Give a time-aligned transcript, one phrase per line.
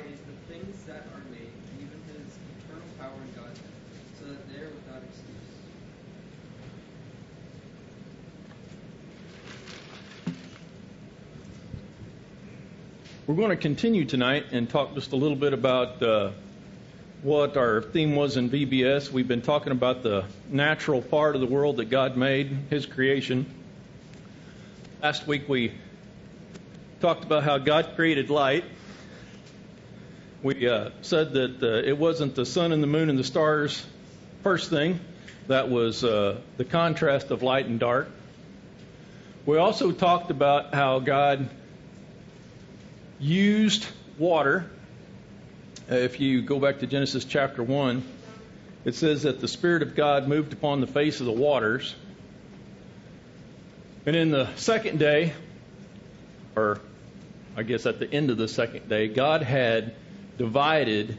[0.00, 3.58] the things that are made, even his eternal power and Godhead,
[4.18, 5.26] so that they are without excuse.
[13.26, 16.30] We're going to continue tonight and talk just a little bit about uh,
[17.22, 19.10] what our theme was in VBS.
[19.10, 23.44] We've been talking about the natural part of the world that God made, His creation.
[25.02, 25.72] Last week we
[27.00, 28.64] talked about how God created light.
[30.42, 33.86] We uh, said that uh, it wasn't the sun and the moon and the stars
[34.42, 34.98] first thing,
[35.46, 38.10] that was uh, the contrast of light and dark.
[39.46, 41.48] We also talked about how God
[43.20, 43.86] used
[44.18, 44.68] water.
[45.88, 48.02] Uh, if you go back to Genesis chapter 1,
[48.84, 51.94] it says that the Spirit of God moved upon the face of the waters.
[54.06, 55.34] And in the second day,
[56.56, 56.80] or
[57.56, 59.94] I guess at the end of the second day, God had
[60.38, 61.16] divided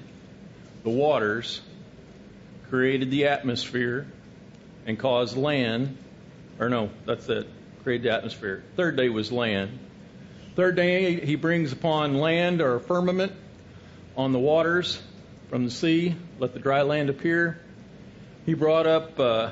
[0.83, 1.61] the waters,
[2.69, 4.07] created the atmosphere,
[4.85, 5.97] and caused land,
[6.59, 7.47] or no, that's it,
[7.83, 8.63] created the atmosphere.
[8.75, 9.79] Third day was land.
[10.55, 13.31] Third day, he brings upon land or firmament
[14.15, 15.01] on the waters
[15.49, 17.59] from the sea, let the dry land appear.
[18.45, 19.51] He brought up uh,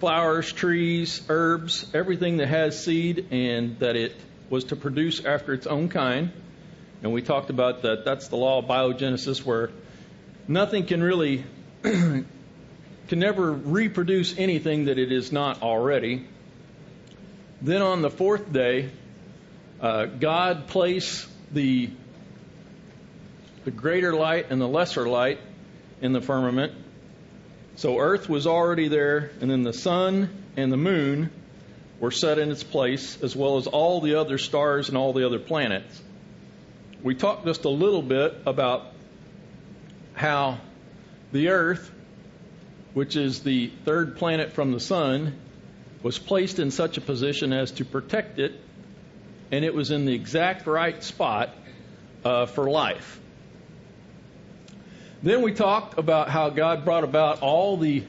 [0.00, 4.16] flowers, trees, herbs, everything that has seed and that it
[4.50, 6.32] was to produce after its own kind.
[7.02, 9.70] And we talked about that that's the law of biogenesis where
[10.46, 11.44] nothing can really
[11.82, 12.26] can
[13.10, 16.26] never reproduce anything that it is not already.
[17.60, 18.90] Then on the fourth day,
[19.80, 21.90] uh, God placed the
[23.64, 25.40] the greater light and the lesser light
[26.00, 26.72] in the firmament.
[27.76, 31.30] So Earth was already there, and then the sun and the moon
[32.00, 35.24] were set in its place, as well as all the other stars and all the
[35.24, 36.02] other planets.
[37.02, 38.86] We talked just a little bit about
[40.14, 40.58] how
[41.32, 41.90] the Earth,
[42.94, 45.36] which is the third planet from the sun,
[46.02, 48.54] was placed in such a position as to protect it
[49.52, 51.50] and it was in the exact right spot
[52.24, 53.20] uh, for life.
[55.22, 58.02] Then we talked about how God brought about all the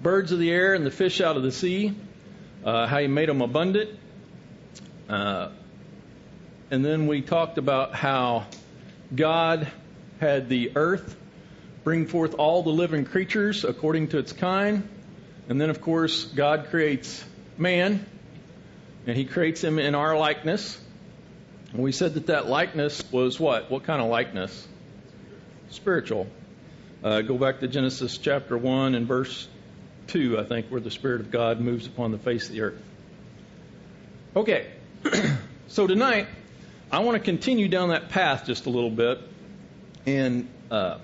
[0.00, 1.94] birds of the air and the fish out of the sea,
[2.64, 3.98] uh, how He made them abundant.
[5.08, 5.48] Uh,
[6.70, 8.46] and then we talked about how
[9.14, 9.70] God
[10.20, 11.16] had the earth
[11.84, 14.88] bring forth all the living creatures according to its kind.
[15.48, 17.22] And then, of course, God creates
[17.58, 18.04] man,
[19.06, 20.80] and He creates him in our likeness.
[21.72, 23.70] And we said that that likeness was what?
[23.70, 24.66] What kind of likeness?
[25.70, 26.26] Spiritual.
[27.02, 29.46] Uh, go back to Genesis chapter 1 and verse
[30.06, 32.82] 2, I think, where the Spirit of God moves upon the face of the earth.
[34.34, 34.70] Okay,
[35.68, 36.26] so tonight
[36.94, 39.18] I want to continue down that path just a little bit.
[40.06, 40.98] And uh,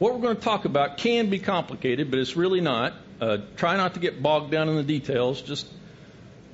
[0.00, 2.94] what we're going to talk about can be complicated, but it's really not.
[3.20, 5.40] Uh, try not to get bogged down in the details.
[5.40, 5.68] Just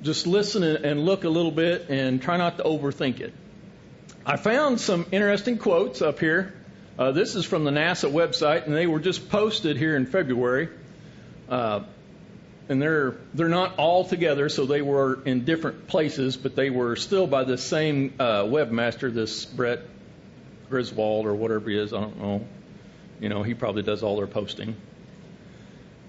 [0.03, 3.33] just listen and look a little bit and try not to overthink it.
[4.23, 6.53] I found some interesting quotes up here.
[6.99, 10.69] Uh, this is from the NASA website, and they were just posted here in February.
[11.49, 11.85] Uh,
[12.67, 16.95] and they're they're not all together, so they were in different places, but they were
[16.95, 19.81] still by the same uh, webmaster, this Brett
[20.69, 21.93] Griswold or whatever he is.
[21.93, 22.45] I don't know.
[23.19, 24.75] You know, he probably does all their posting.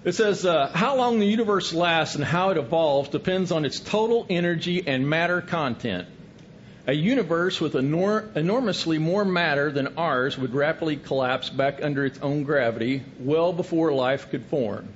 [0.05, 3.81] It says, uh, how long the universe lasts and how it evolves depends on its
[3.81, 6.06] total energy and matter content.
[6.87, 12.21] A universe with enor- enormously more matter than ours would rapidly collapse back under its
[12.21, 14.88] own gravity well before life could form.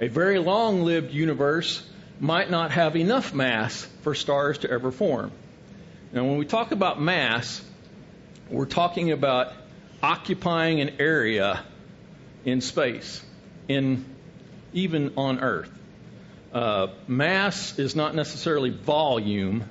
[0.00, 1.82] A very long lived universe
[2.20, 5.32] might not have enough mass for stars to ever form.
[6.12, 7.62] Now, when we talk about mass,
[8.50, 9.52] we're talking about
[10.02, 11.62] occupying an area
[12.44, 13.22] in space,
[13.68, 14.04] in
[14.72, 15.70] even on Earth.
[16.52, 19.64] Uh, mass is not necessarily volume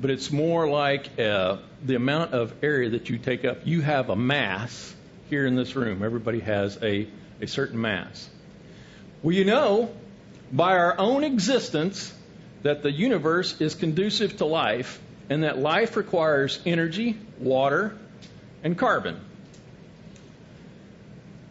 [0.00, 3.58] but it's more like uh, the amount of area that you take up.
[3.64, 4.94] You have a mass
[5.30, 6.02] here in this room.
[6.02, 7.08] Everybody has a,
[7.40, 8.28] a certain mass.
[9.24, 9.90] Well, you know,
[10.52, 12.12] by our own existence,
[12.62, 15.00] that the universe is conducive to life
[15.30, 17.96] and that life requires energy, water,
[18.62, 19.18] and carbon.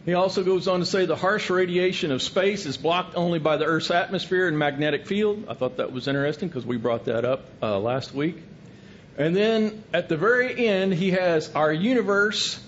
[0.04, 3.56] He also goes on to say the harsh radiation of space is blocked only by
[3.56, 5.46] the Earth's atmosphere and magnetic field.
[5.48, 8.36] I thought that was interesting because we brought that up uh, last week.
[9.18, 12.60] And then at the very end, he has our universe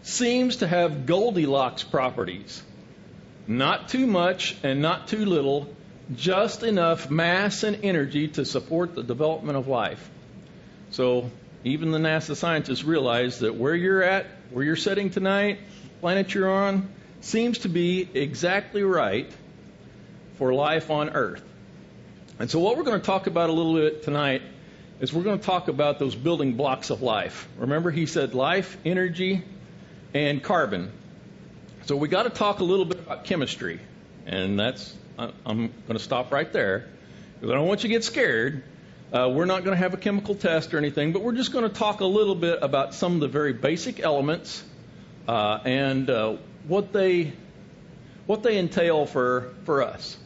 [0.00, 2.62] seems to have Goldilocks properties.
[3.46, 5.68] Not too much and not too little,
[6.14, 10.10] just enough mass and energy to support the development of life.
[10.90, 11.30] So
[11.64, 15.58] even the NASA scientists realize that where you're at, where you're sitting tonight,
[16.00, 16.88] planet you're on,
[17.20, 19.30] seems to be exactly right
[20.38, 21.42] for life on Earth.
[22.38, 24.42] And so, what we're going to talk about a little bit tonight
[25.00, 27.48] is we're going to talk about those building blocks of life.
[27.58, 29.42] Remember, he said life, energy,
[30.14, 30.92] and carbon.
[31.86, 33.78] So, we got to talk a little bit about chemistry.
[34.26, 36.88] And that's, I'm going to stop right there
[37.34, 38.64] because I don't want you to get scared.
[39.12, 41.62] Uh, we're not going to have a chemical test or anything, but we're just going
[41.62, 44.64] to talk a little bit about some of the very basic elements
[45.28, 46.36] uh, and uh,
[46.66, 47.32] what they
[48.26, 50.16] what they entail for for us.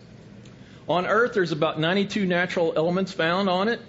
[0.89, 3.81] On Earth, there's about 92 natural elements found on it.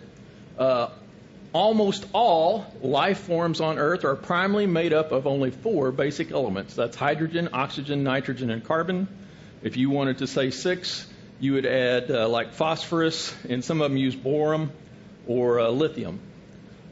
[1.54, 6.76] Almost all life forms on Earth are primarily made up of only four basic elements.
[6.76, 9.10] That's hydrogen, oxygen, nitrogen, and carbon.
[9.62, 11.06] If you wanted to say six,
[11.42, 14.72] you would add uh, like phosphorus, and some of them use boron
[15.28, 16.22] or uh, lithium.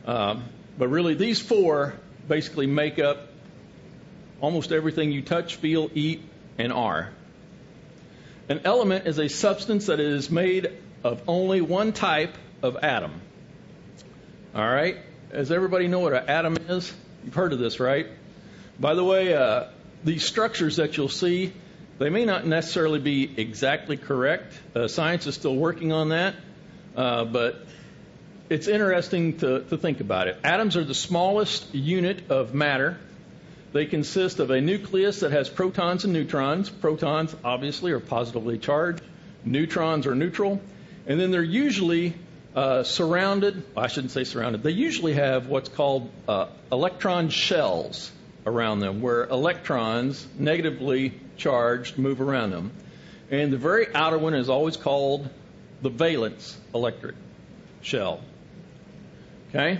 [0.05, 0.43] Um,
[0.77, 1.93] but really, these four
[2.27, 3.29] basically make up
[4.41, 6.21] almost everything you touch, feel, eat,
[6.57, 7.11] and are.
[8.49, 10.71] An element is a substance that is made
[11.03, 13.21] of only one type of atom.
[14.55, 14.97] All right?
[15.31, 16.91] Does everybody know what an atom is?
[17.23, 18.07] You've heard of this, right?
[18.79, 19.65] By the way, uh,
[20.03, 21.53] these structures that you'll see,
[21.99, 24.59] they may not necessarily be exactly correct.
[24.75, 26.33] Uh, science is still working on that,
[26.95, 27.63] uh, but
[28.49, 30.39] it's interesting to, to think about it.
[30.43, 32.97] Atoms are the smallest unit of matter.
[33.71, 36.71] They consist of a nucleus that has protons and neutrons.
[36.71, 39.03] Protons, obviously, are positively charged.
[39.45, 40.59] Neutrons are neutral.
[41.05, 42.15] And then they're usually
[42.59, 48.11] uh, surrounded, I shouldn't say surrounded, they usually have what's called uh, electron shells
[48.45, 52.71] around them, where electrons, negatively charged, move around them.
[53.31, 55.29] And the very outer one is always called
[55.81, 57.15] the valence electric
[57.81, 58.19] shell.
[59.49, 59.79] Okay?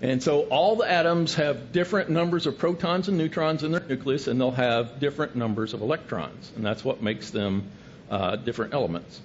[0.00, 4.28] And so all the atoms have different numbers of protons and neutrons in their nucleus,
[4.28, 6.50] and they'll have different numbers of electrons.
[6.56, 7.70] And that's what makes them
[8.10, 9.20] uh, different elements.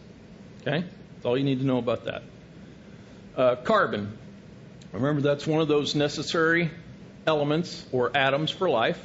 [0.64, 0.84] Okay?
[1.26, 2.22] That's all you need to know about that.
[3.36, 4.16] Uh, carbon.
[4.92, 6.70] Remember, that's one of those necessary
[7.26, 9.04] elements or atoms for life.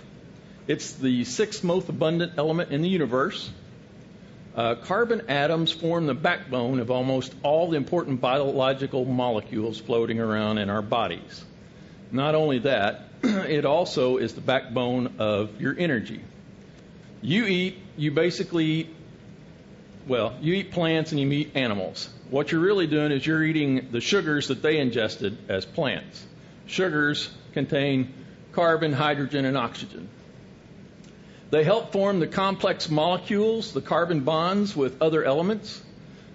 [0.67, 3.50] It's the sixth most abundant element in the universe.
[4.55, 10.58] Uh, carbon atoms form the backbone of almost all the important biological molecules floating around
[10.58, 11.43] in our bodies.
[12.12, 16.20] Not only that, it also is the backbone of your energy.
[17.23, 18.94] You eat, you basically eat,
[20.11, 22.11] well, you eat plants and you eat animals.
[22.31, 26.27] What you're really doing is you're eating the sugars that they ingested as plants.
[26.67, 28.12] Sugars contain
[28.51, 30.09] carbon, hydrogen, and oxygen.
[31.51, 35.81] They help form the complex molecules, the carbon bonds with other elements,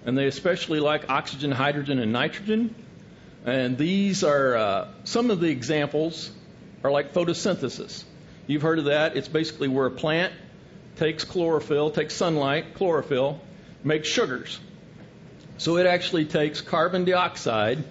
[0.06, 2.74] and they especially like oxygen, hydrogen, and nitrogen.
[3.44, 6.30] And these are uh, some of the examples
[6.82, 8.04] are like photosynthesis.
[8.46, 9.18] You've heard of that.
[9.18, 10.32] It's basically where a plant
[10.96, 13.38] takes chlorophyll, takes sunlight, chlorophyll,
[13.86, 14.58] makes sugars.
[15.58, 17.82] So it actually takes carbon dioxide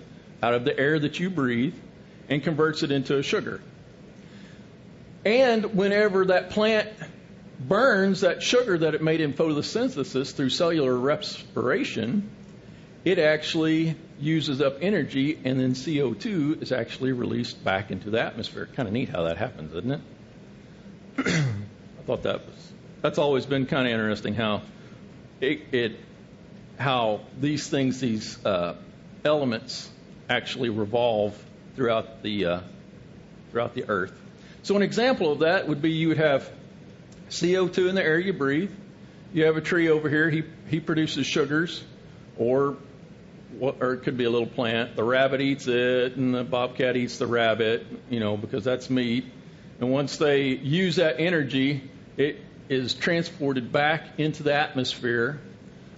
[0.43, 1.73] out of the air that you breathe
[2.29, 3.61] and converts it into a sugar.
[5.23, 6.89] And whenever that plant
[7.59, 12.29] burns that sugar that it made in photosynthesis through cellular respiration,
[13.05, 18.67] it actually uses up energy, and then CO2 is actually released back into the atmosphere.
[18.75, 20.01] Kind of neat how that happens, isn't it?
[21.17, 24.61] I thought that was that's always been kind of interesting how
[25.41, 25.99] it, it
[26.77, 28.75] how these things, these uh,
[29.23, 29.89] elements,
[30.29, 31.41] actually revolve
[31.75, 32.59] throughout the uh,
[33.51, 34.13] throughout the earth.
[34.63, 36.49] So an example of that would be you would have
[37.29, 38.71] CO2 in the air you breathe.
[39.33, 40.29] You have a tree over here.
[40.29, 41.83] He he produces sugars,
[42.37, 42.77] or
[43.57, 44.95] what, or it could be a little plant.
[44.95, 47.85] The rabbit eats it, and the bobcat eats the rabbit.
[48.09, 49.25] You know, because that's meat.
[49.79, 51.83] And once they use that energy,
[52.15, 55.39] it is transported back into the atmosphere.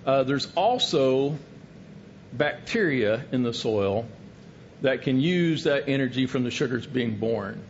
[0.06, 1.38] Uh, there's also
[2.34, 4.06] bacteria in the soil
[4.82, 7.62] that can use that energy from the sugars being born.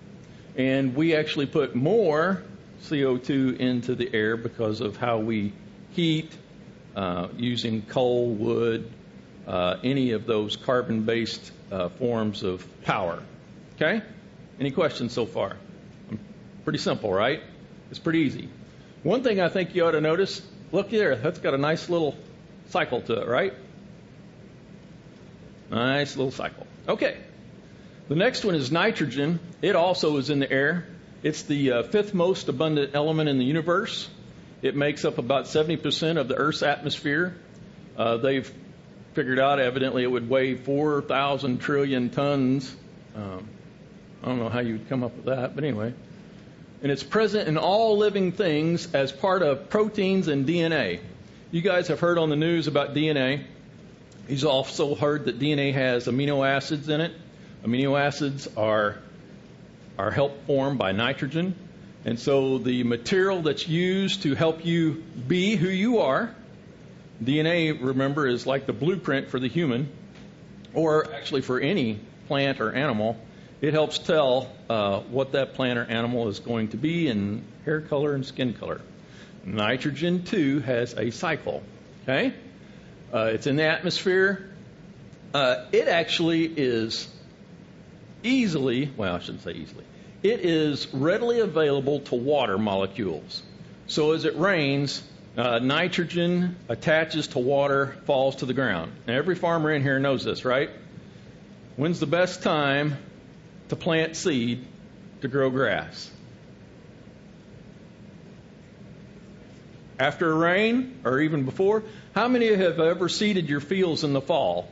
[0.56, 2.44] And we actually put more
[2.84, 5.54] CO2 into the air because of how we
[5.92, 6.36] heat
[6.96, 8.92] uh, using coal, wood,
[9.48, 13.22] uh, any of those carbon based uh, forms of power.
[13.76, 14.02] Okay?
[14.60, 15.56] Any questions so far?
[16.64, 17.42] Pretty simple, right?
[17.90, 18.50] It's pretty easy.
[19.08, 20.42] One thing I think you ought to notice
[20.74, 22.18] look there, that's got a nice little
[22.72, 23.54] cycle to it, right?
[25.72, 26.68] Nice little cycle.
[26.90, 27.16] Okay.
[28.10, 29.40] The next one is nitrogen.
[29.62, 30.90] It also is in the air.
[31.24, 34.10] It's the uh, fifth most abundant element in the universe.
[34.62, 37.38] It makes up about 70% of the Earth's atmosphere.
[37.96, 38.54] Uh, they've
[39.14, 42.76] figured out, evidently, it would weigh 4,000 trillion tons
[43.16, 43.48] Um,
[44.22, 45.94] I don't know how you'd come up with that, but anyway.
[46.82, 51.00] And it's present in all living things as part of proteins and DNA.
[51.50, 53.44] You guys have heard on the news about DNA.
[54.28, 57.14] You've also heard that DNA has amino acids in it.
[57.64, 58.98] Amino acids are
[59.98, 61.56] are helped formed by nitrogen.
[62.06, 66.34] And so the material that's used to help you be who you are,
[67.24, 69.90] DNA, remember, is like the blueprint for the human,
[70.74, 73.18] or actually for any plant or animal.
[73.60, 77.82] It helps tell uh, what that plant or animal is going to be in hair
[77.82, 78.82] color and skin color.
[79.44, 81.64] Nitrogen, too, has a cycle.
[82.04, 82.34] Okay?
[83.12, 84.48] Uh, it's in the atmosphere.
[85.34, 87.08] Uh, it actually is
[88.24, 89.84] easily, well, I shouldn't say easily,
[90.22, 93.42] it is readily available to water molecules.
[93.88, 95.02] So as it rains,
[95.38, 98.92] uh, nitrogen attaches to water, falls to the ground.
[99.08, 100.70] Now, every farmer in here knows this, right?
[101.76, 102.98] When's the best time
[103.70, 104.66] to plant seed
[105.22, 106.12] to grow grass?
[110.00, 111.84] After a rain or even before?
[112.14, 114.70] How many have ever seeded your fields in the fall?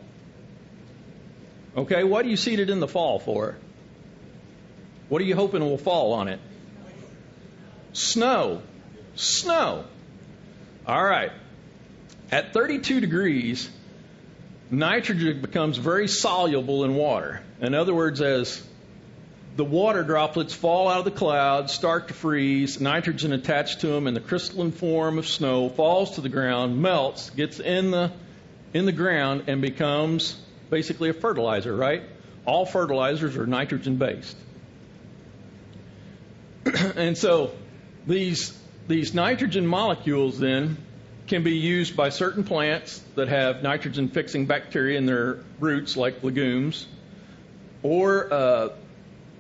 [1.76, 3.58] Okay, what do you seed it in the fall for?
[5.10, 6.40] What are you hoping will fall on it?
[7.94, 8.62] Snow.
[9.16, 9.86] Snow.
[10.88, 11.32] All right.
[12.32, 13.70] At 32 degrees,
[14.70, 17.42] nitrogen becomes very soluble in water.
[17.62, 18.66] In other words, as
[19.56, 24.08] the water droplets fall out of the clouds, start to freeze, nitrogen attached to them
[24.08, 28.12] in the crystalline form of snow falls to the ground, melts, gets in the
[28.74, 30.36] in the ground and becomes
[30.70, 32.04] basically a fertilizer, right?
[32.46, 34.36] All fertilizers are nitrogen based.
[36.98, 37.52] and so
[38.06, 38.58] these
[38.88, 40.78] these nitrogen molecules then
[41.28, 46.24] can be used by certain plants that have nitrogen fixing bacteria in their roots, like
[46.24, 46.86] legumes,
[47.82, 48.70] or uh,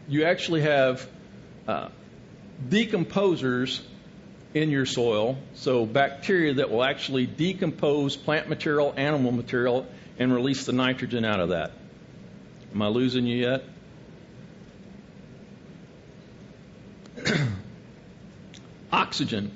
[0.07, 1.07] you actually have
[1.67, 1.89] uh,
[2.69, 3.81] decomposers
[4.53, 9.85] in your soil, so bacteria that will actually decompose plant material, animal material,
[10.17, 11.71] and release the nitrogen out of that.
[12.73, 13.63] Am I losing you yet?
[18.91, 19.51] Oxygen.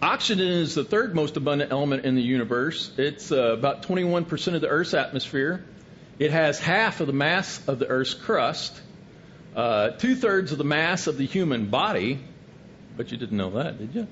[0.00, 2.92] Oxygen is the third most abundant element in the universe.
[2.96, 5.64] It's uh, about 21% of the Earth's atmosphere.
[6.20, 8.80] It has half of the mass of the Earth's crust,
[9.58, 12.20] uh, two thirds of the mass of the human body.
[12.96, 14.06] But you didn't know that, did you?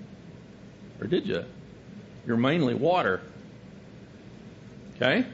[1.00, 1.44] Or did you?
[2.26, 3.20] You're mainly water.
[4.96, 5.24] Okay?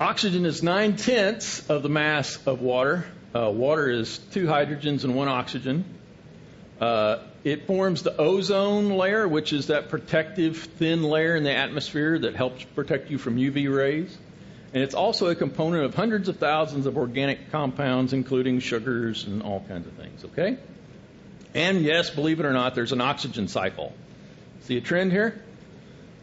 [0.00, 3.04] Oxygen is nine tenths of the mass of water.
[3.34, 5.84] Uh, water is two hydrogens and one oxygen.
[6.80, 12.20] Uh, it forms the ozone layer, which is that protective thin layer in the atmosphere
[12.20, 14.16] that helps protect you from UV rays.
[14.74, 19.40] And it's also a component of hundreds of thousands of organic compounds, including sugars and
[19.40, 20.58] all kinds of things, okay?
[21.54, 23.92] And yes, believe it or not, there's an oxygen cycle.
[24.62, 25.40] See a trend here?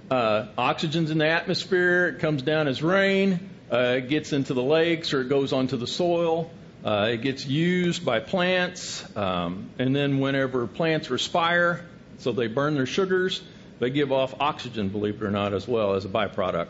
[0.10, 4.62] Uh, oxygen's in the atmosphere, it comes down as rain, uh, it gets into the
[4.62, 6.52] lakes or it goes onto the soil.
[6.84, 11.86] Uh, it gets used by plants, um, and then whenever plants respire,
[12.18, 13.40] so they burn their sugars,
[13.80, 16.70] they give off oxygen, believe it or not, as well as a byproduct.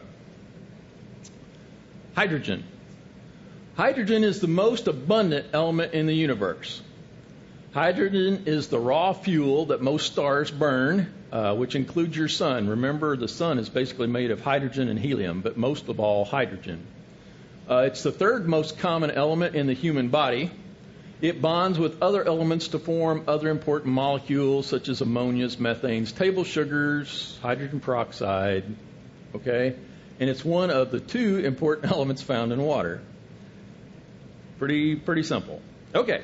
[2.15, 2.63] Hydrogen.
[3.75, 6.81] Hydrogen is the most abundant element in the universe.
[7.73, 12.67] Hydrogen is the raw fuel that most stars burn, uh, which includes your sun.
[12.67, 16.85] Remember, the sun is basically made of hydrogen and helium, but most of all, hydrogen.
[17.69, 20.51] Uh, it's the third most common element in the human body.
[21.21, 26.43] It bonds with other elements to form other important molecules such as ammonias, methanes, table
[26.43, 28.65] sugars, hydrogen peroxide.
[29.33, 29.75] Okay?
[30.19, 33.01] And it's one of the two important elements found in water.
[34.59, 35.61] Pretty pretty simple.
[35.95, 36.21] Okay.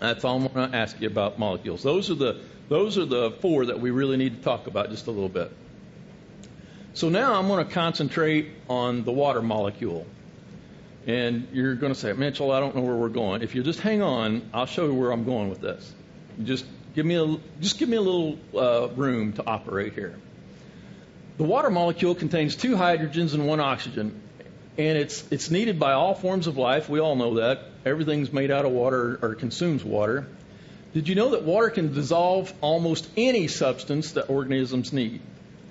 [0.00, 1.82] That's all I'm going to ask you about molecules.
[1.82, 5.06] Those are the those are the four that we really need to talk about just
[5.06, 5.52] a little bit.
[6.94, 10.06] So now I'm going to concentrate on the water molecule.
[11.06, 13.42] And you're going to say, Mitchell, I don't know where we're going.
[13.42, 15.92] If you just hang on, I'll show you where I'm going with this.
[16.42, 16.64] Just
[16.94, 20.18] give me a, just give me a little uh, room to operate here.
[21.36, 24.20] The water molecule contains two hydrogens and one oxygen,
[24.78, 26.88] and it's it's needed by all forms of life.
[26.88, 30.26] We all know that everything's made out of water or consumes water.
[30.92, 35.20] Did you know that water can dissolve almost any substance that organisms need?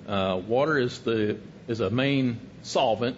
[0.06, 3.16] Uh, water is the is a main solvent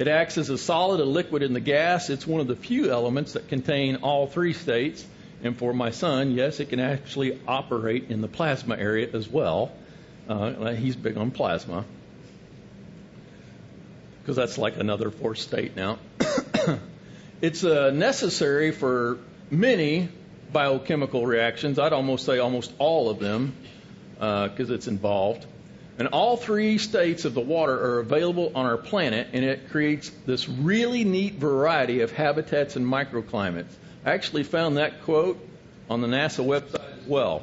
[0.00, 2.08] it acts as a solid, a liquid, and the gas.
[2.08, 5.04] It's one of the few elements that contain all three states.
[5.42, 9.72] And for my son, yes, it can actually operate in the plasma area as well.
[10.30, 11.84] Uh, he's big on plasma
[14.22, 15.98] because that's like another fourth state now.
[17.42, 19.16] It's uh, necessary for
[19.50, 20.10] many
[20.52, 21.78] biochemical reactions.
[21.78, 23.54] I'd almost say almost all of them
[24.12, 25.46] because uh, it's involved.
[25.98, 30.10] And all three states of the water are available on our planet, and it creates
[30.26, 33.72] this really neat variety of habitats and microclimates.
[34.04, 35.40] I actually found that quote
[35.88, 37.42] on the NASA website as well.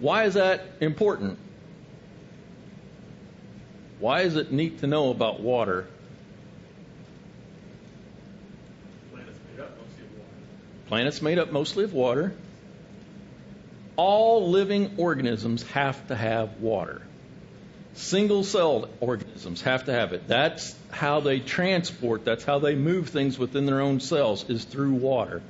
[0.00, 1.38] Why is that important?
[3.98, 5.86] Why is it neat to know about water?
[9.12, 10.34] Planet's made up mostly of water.
[10.88, 12.32] Planets made up mostly of water.
[13.96, 17.02] All living organisms have to have water.
[17.94, 20.26] Single celled organisms have to have it.
[20.26, 24.94] That's how they transport, that's how they move things within their own cells, is through
[24.94, 25.42] water.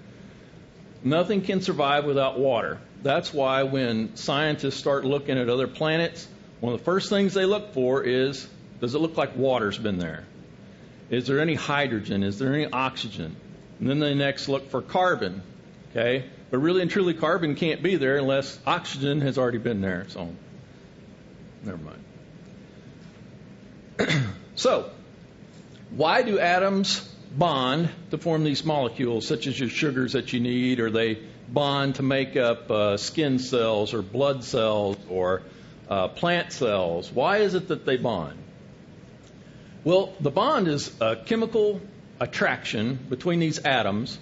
[1.03, 2.79] Nothing can survive without water.
[3.03, 6.29] That's why when scientists start looking at other planets,
[6.65, 8.49] one of the first things they look for is
[8.81, 10.25] does it look like water's been there?
[11.11, 12.23] Is there any hydrogen?
[12.23, 13.37] Is there any oxygen?
[13.79, 15.43] And then they next look for carbon.
[15.91, 16.25] Okay?
[16.51, 20.07] But really and truly, carbon can't be there unless oxygen has already been there.
[20.09, 20.35] So,
[21.65, 21.81] never
[23.99, 24.25] mind.
[24.55, 24.89] so,
[25.91, 27.07] why do atoms
[27.37, 31.97] bond to form these molecules, such as your sugars that you need, or they bond
[31.97, 35.43] to make up uh, skin cells, or blood cells, or
[35.89, 37.11] uh, plant cells?
[37.11, 38.39] Why is it that they bond?
[39.85, 41.81] Well, the bond is a chemical
[42.21, 44.19] attraction between these atoms,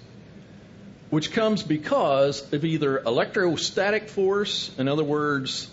[1.09, 5.69] which comes because of either electrostatic force, in other words,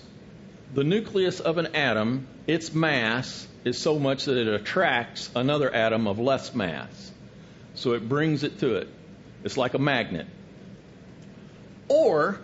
[0.74, 6.06] the nucleus of an atom, its mass is so much that it attracts another atom
[6.06, 7.10] of less mass.
[7.74, 8.88] So it brings it to it.
[9.42, 10.26] It's like a magnet.
[11.88, 12.38] Or,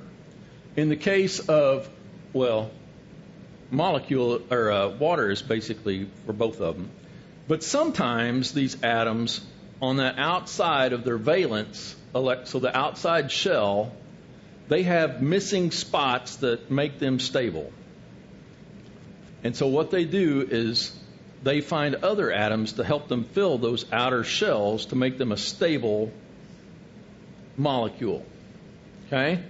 [0.74, 1.88] in the case of,
[2.32, 2.70] well,
[3.70, 6.90] molecule or uh, water is basically for both of them.
[7.48, 9.44] But sometimes these atoms
[9.80, 13.92] on the outside of their valence, so the outside shell,
[14.68, 17.72] they have missing spots that make them stable.
[19.44, 20.92] And so what they do is
[21.42, 25.36] they find other atoms to help them fill those outer shells to make them a
[25.36, 26.10] stable
[27.56, 28.24] molecule.
[29.06, 29.42] Okay?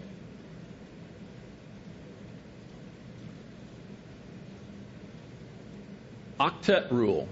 [6.39, 7.29] Octet rule.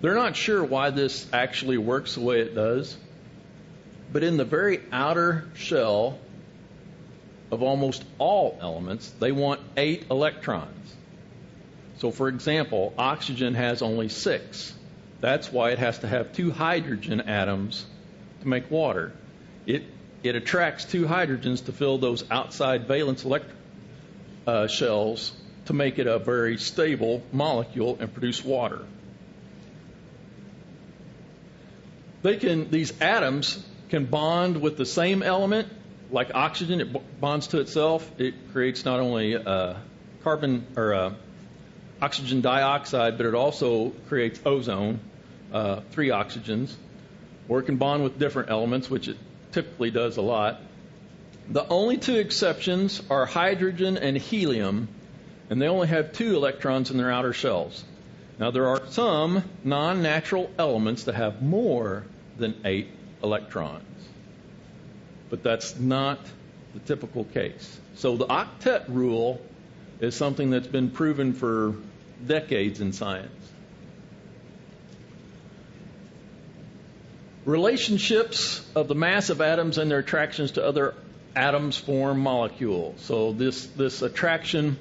[0.00, 2.96] They're not sure why this actually works the way it does,
[4.12, 6.18] but in the very outer shell
[7.50, 10.94] of almost all elements, they want eight electrons.
[11.98, 14.74] So, for example, oxygen has only six.
[15.20, 17.84] That's why it has to have two hydrogen atoms
[18.40, 19.12] to make water.
[19.66, 19.84] It,
[20.22, 23.50] it attracts two hydrogens to fill those outside valence elect-
[24.46, 25.32] uh, shells
[25.70, 28.80] to make it a very stable molecule and produce water.
[32.22, 35.68] They can, these atoms can bond with the same element,
[36.10, 38.10] like oxygen, it bonds to itself.
[38.18, 39.74] It creates not only uh,
[40.24, 41.12] carbon or uh,
[42.02, 44.98] oxygen dioxide, but it also creates ozone,
[45.52, 46.74] uh, three oxygens.
[47.48, 49.18] Or it can bond with different elements, which it
[49.52, 50.60] typically does a lot.
[51.48, 54.88] The only two exceptions are hydrogen and helium,
[55.50, 57.84] and they only have two electrons in their outer shells.
[58.38, 62.04] Now, there are some non natural elements that have more
[62.38, 62.88] than eight
[63.22, 64.08] electrons,
[65.28, 66.20] but that's not
[66.72, 67.78] the typical case.
[67.96, 69.42] So, the octet rule
[70.00, 71.74] is something that's been proven for
[72.26, 73.30] decades in science.
[77.44, 80.94] Relationships of the mass of atoms and their attractions to other
[81.34, 83.00] atoms form molecules.
[83.00, 84.78] So, this, this attraction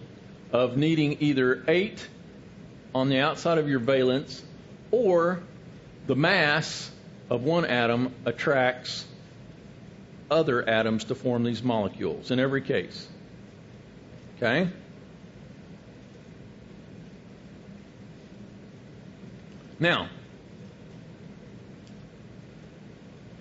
[0.52, 2.08] of needing either eight
[2.94, 4.42] on the outside of your valence,
[4.92, 5.42] or
[6.08, 6.90] the mass
[7.30, 9.06] of one atom attracts
[10.32, 13.08] other atoms to form these molecules in every case.
[14.38, 14.70] Okay?
[19.80, 20.10] Now,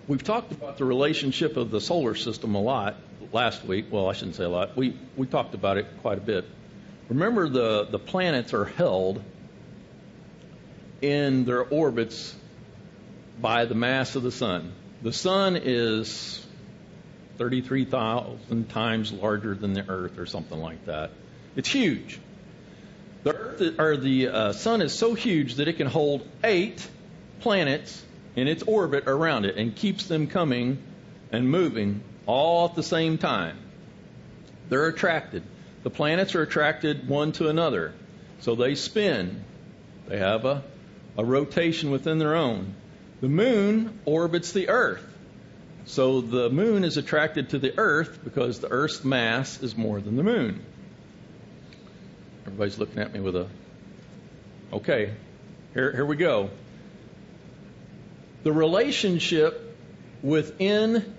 [0.07, 2.97] we've talked about the relationship of the solar system a lot
[3.33, 3.87] last week.
[3.91, 4.77] Well, I shouldn't say a lot.
[4.77, 6.45] We, we talked about it quite a bit.
[7.09, 9.23] Remember, the, the planets are held
[11.01, 12.35] in their orbits
[13.41, 14.73] by the mass of the sun.
[15.03, 16.45] The sun is
[17.39, 21.11] 33,000 times larger than the Earth, or something like that.
[21.57, 22.19] It's huge.
[23.23, 26.87] The Earth or the uh, sun is so huge that it can hold eight
[27.41, 28.05] planets
[28.37, 30.79] in its orbit around it and keeps them coming
[31.33, 33.57] and moving all at the same time.
[34.69, 35.43] They're attracted.
[35.83, 37.93] The planets are attracted one to another,
[38.41, 39.45] so they spin.
[40.09, 40.63] They have a
[41.19, 42.75] a rotation within their own.
[43.21, 45.05] The moon orbits the Earth.
[45.85, 50.15] So the moon is attracted to the Earth because the Earth's mass is more than
[50.17, 50.65] the moon.
[52.47, 53.49] Everybody's looking at me with a.
[54.73, 55.13] Okay,
[55.75, 56.51] here, here we go.
[58.45, 59.77] The relationship
[60.23, 61.17] within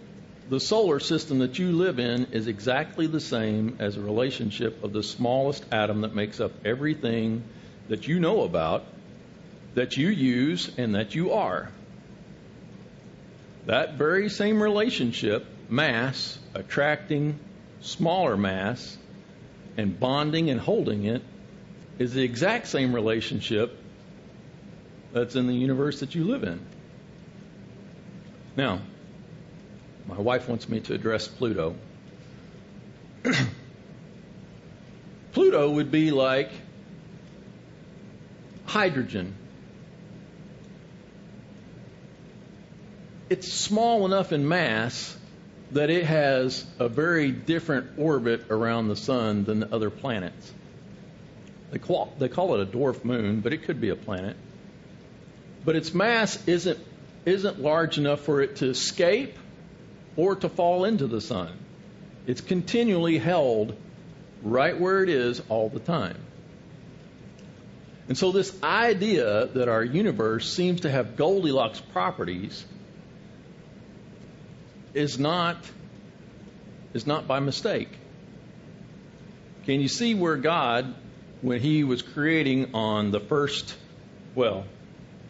[0.49, 4.91] the solar system that you live in is exactly the same as a relationship of
[4.93, 7.43] the smallest atom that makes up everything
[7.87, 8.83] that you know about,
[9.75, 11.71] that you use, and that you are.
[13.67, 17.39] That very same relationship, mass attracting
[17.81, 18.97] smaller mass
[19.77, 21.21] and bonding and holding it,
[21.99, 23.77] is the exact same relationship
[25.13, 26.59] that's in the universe that you live in.
[28.55, 28.79] Now,
[30.09, 31.75] my wife wants me to address Pluto.
[35.33, 36.49] Pluto would be like
[38.65, 39.35] hydrogen.
[43.29, 45.15] It's small enough in mass
[45.71, 50.51] that it has a very different orbit around the sun than the other planets.
[51.69, 54.35] They call, they call it a dwarf moon, but it could be a planet.
[55.63, 56.79] But its mass isn't,
[57.27, 59.37] isn't large enough for it to escape
[60.19, 61.49] or to fall into the sun.
[62.27, 63.77] It's continually held
[64.43, 66.17] right where it is all the time.
[68.09, 72.65] And so, this idea that our universe seems to have Goldilocks properties
[74.93, 75.57] is not,
[76.93, 77.89] is not by mistake.
[79.65, 80.95] Can you see where God,
[81.41, 83.73] when He was creating on the first,
[84.35, 84.65] well,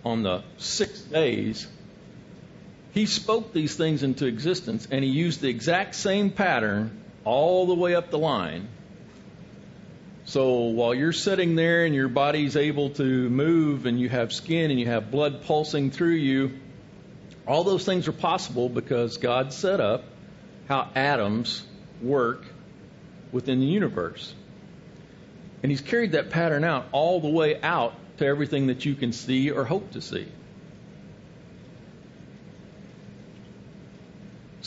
[0.04, 1.68] on the six days,
[2.92, 7.76] He spoke these things into existence and He used the exact same pattern all the
[7.76, 8.68] way up the line.
[10.26, 14.70] So while you're sitting there and your body's able to move and you have skin
[14.70, 16.60] and you have blood pulsing through you,
[17.48, 20.04] all those things are possible because God set up
[20.68, 21.64] how atoms
[22.02, 22.46] work
[23.32, 24.34] within the universe.
[25.64, 29.14] And He's carried that pattern out all the way out to everything that you can
[29.14, 30.28] see or hope to see.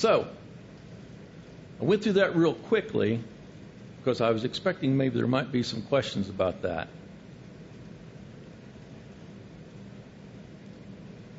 [0.02, 0.26] So,
[1.80, 3.20] I went through that real quickly
[3.98, 6.88] because I was expecting maybe there might be some questions about that.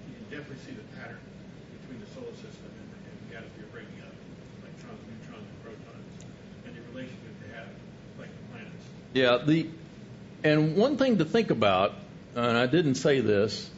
[0.07, 1.19] You can definitely see the pattern
[1.81, 4.13] between the solar system and, the atoms you're breaking up,
[4.61, 6.23] electrons, neutrons, and protons,
[6.65, 7.67] and the relationship they have,
[8.17, 8.85] like the planets.
[9.13, 9.67] Yeah, the
[10.45, 11.95] and one thing to think about,
[12.33, 13.69] and I didn't say this,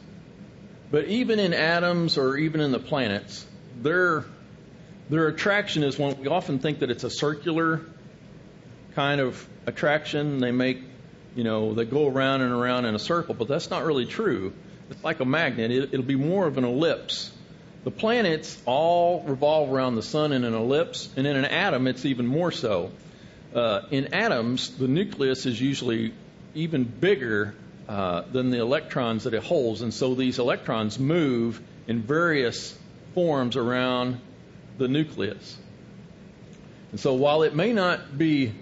[0.92, 3.44] but even in atoms or even in the planets,
[3.82, 4.24] their
[5.08, 7.80] their attraction is one we often think that it's a circular
[8.94, 10.38] kind of attraction.
[10.38, 10.80] They make,
[11.34, 14.52] you know, they go around and around in a circle, but that's not really true.
[14.90, 15.70] It's like a magnet.
[15.70, 17.30] It, it'll be more of an ellipse.
[17.84, 22.04] The planets all revolve around the sun in an ellipse, and in an atom, it's
[22.04, 22.90] even more so.
[23.54, 26.12] Uh, in atoms, the nucleus is usually
[26.54, 27.54] even bigger
[27.88, 32.76] uh, than the electrons that it holds, and so these electrons move in various
[33.14, 34.20] forms around
[34.78, 35.56] the nucleus.
[36.90, 38.52] And so while it may not be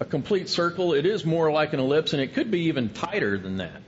[0.00, 3.38] a complete circle, it is more like an ellipse, and it could be even tighter
[3.38, 3.82] than that.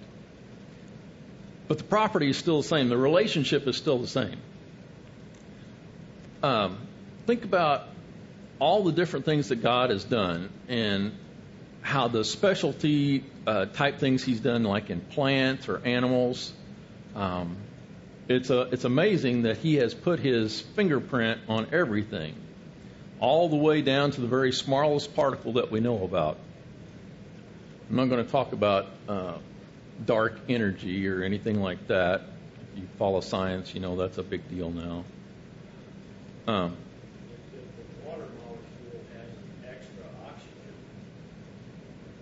[1.68, 2.88] But the property is still the same.
[2.88, 4.36] The relationship is still the same.
[6.42, 6.78] Um,
[7.26, 7.86] think about
[8.58, 11.12] all the different things that God has done and
[11.80, 16.52] how the specialty uh, type things He's done, like in plants or animals.
[17.14, 17.56] Um,
[18.30, 22.34] it's a, it's amazing that He has put His fingerprint on everything,
[23.18, 26.38] all the way down to the very smallest particle that we know about.
[27.88, 29.34] I'm not going to talk about uh,
[30.06, 32.22] dark energy or anything like that.
[32.72, 35.04] If you follow science, you know that's a big deal now.
[36.46, 36.76] Um,
[37.52, 40.74] The water molecule has an extra oxygen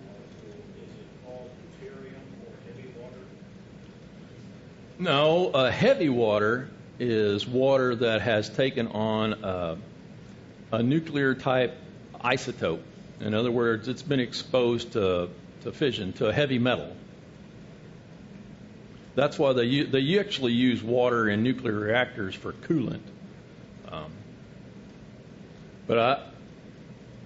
[0.05, 0.64] molecule.
[0.77, 3.25] Is it called deuterium or heavy water?
[4.98, 9.78] No, uh, heavy water is water that has taken on
[10.72, 11.76] a nuclear type
[12.14, 12.82] isotope.
[13.20, 15.28] In other words, it's been exposed to,
[15.62, 16.96] to fission, to a heavy metal.
[19.14, 23.00] That's why they, they actually use water in nuclear reactors for coolant.
[23.90, 24.11] Um,
[25.87, 26.12] but I,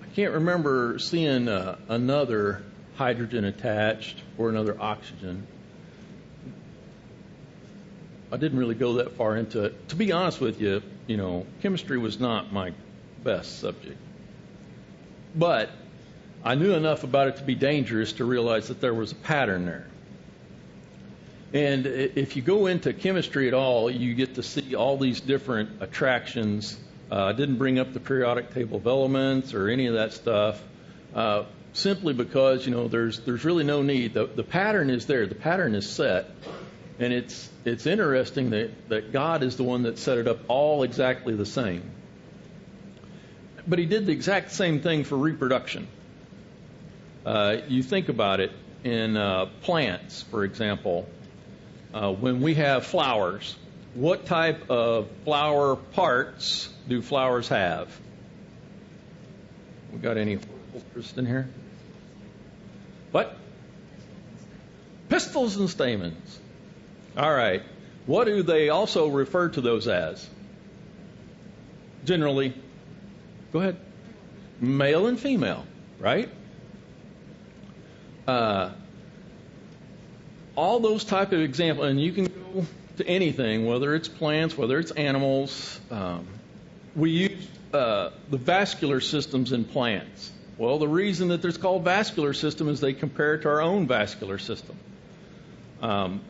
[0.03, 2.63] I can't remember seeing uh, another
[2.97, 5.47] hydrogen attached or another oxygen.
[8.33, 9.91] I didn't really go that far into it.
[9.91, 12.73] To be honest with you, you know, chemistry was not my
[13.23, 13.99] best subject.
[15.35, 15.69] But
[16.43, 19.67] I knew enough about it to be dangerous to realize that there was a pattern
[19.67, 19.87] there.
[21.53, 25.83] And if you go into chemistry at all, you get to see all these different
[25.83, 26.79] attractions.
[27.11, 30.63] Uh, I didn't bring up the periodic table of elements or any of that stuff,
[31.15, 34.15] uh, simply because you know there's there's really no need.
[34.15, 35.27] The, the pattern is there.
[35.27, 36.31] The pattern is set,
[36.99, 40.83] and it's it's interesting that that God is the one that set it up all
[40.83, 41.83] exactly the same.
[43.67, 45.89] But He did the exact same thing for reproduction.
[47.25, 48.51] Uh, you think about it
[48.85, 51.09] in uh, plants, for example.
[51.95, 53.55] Uh, when we have flowers,
[53.95, 57.89] what type of flower parts do flowers have?
[59.93, 61.49] We got any horticulturists in here?
[63.11, 63.37] What?
[65.11, 66.39] Pistils and stamens.
[67.17, 67.63] All right.
[68.07, 70.29] What do they also refer to those as?
[72.05, 72.55] Generally,
[73.53, 73.77] go ahead.
[74.61, 75.65] Male and female,
[75.99, 76.29] right?
[78.27, 78.71] Uh,
[80.57, 82.67] all those type of examples, and you can go
[82.99, 85.81] to anything, whether it's plants, whether it's animals.
[85.91, 86.27] Um,
[86.95, 90.31] we use uh, the vascular systems in plants.
[90.59, 93.87] Well, the reason that it's called vascular system is they compare it to our own
[93.87, 94.77] vascular system.
[95.81, 96.21] Um,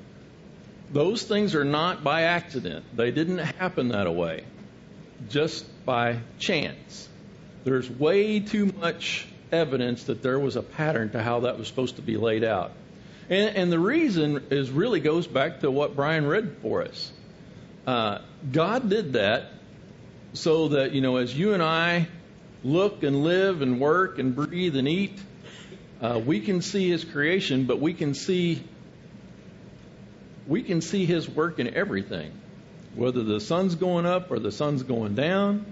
[0.92, 2.84] those things are not by accident.
[2.96, 4.44] They didn't happen that way,
[5.28, 7.08] just by chance.
[7.64, 11.96] There's way too much evidence that there was a pattern to how that was supposed
[11.96, 12.72] to be laid out.
[13.30, 17.12] And, and the reason is really goes back to what Brian read for us.
[17.86, 18.18] Uh,
[18.50, 19.50] God did that
[20.34, 22.08] so that, you know, as you and I
[22.64, 25.18] look and live and work and breathe and eat,
[26.00, 28.62] uh, we can see His creation, but we can see
[30.46, 32.32] we can see His work in everything,
[32.94, 35.66] whether the sun's going up or the sun's going down,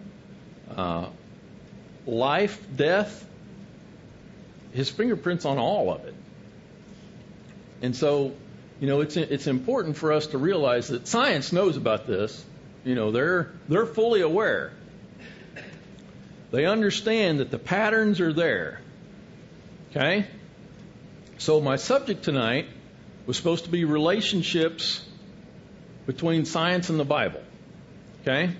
[0.75, 1.07] uh,
[2.07, 3.25] life, death,
[4.73, 6.15] His fingerprints on all of it.
[7.83, 8.33] And so,
[8.81, 12.45] you know, it's it's important for us to realize that science knows about this.
[12.85, 14.73] You know, they're they're fully aware.
[16.51, 18.81] They understand that the patterns are there.
[19.91, 20.27] Okay?
[21.39, 22.67] So my subject tonight
[23.31, 25.07] was supposed to be relationships
[26.05, 27.41] between science and the Bible.
[28.23, 28.51] Okay?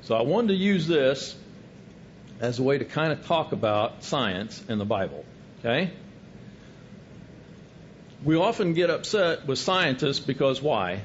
[0.00, 1.36] So I wanted to use this
[2.40, 5.22] as a way to kind of talk about science and the Bible.
[5.58, 5.90] Okay?
[8.24, 11.02] We often get upset with scientists because why?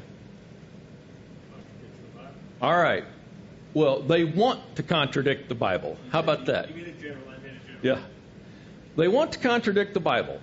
[2.62, 3.04] All right.
[3.74, 5.98] Well, they want to contradict the Bible.
[6.14, 6.70] How about that?
[6.70, 8.00] You mean in general, I mean in general.
[8.00, 8.06] Yeah.
[8.96, 10.40] They want to contradict the Bible.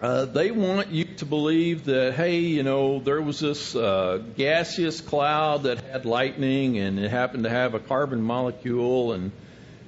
[0.00, 5.00] Uh, they want you to believe that, hey, you know, there was this uh, gaseous
[5.00, 9.32] cloud that had lightning and it happened to have a carbon molecule and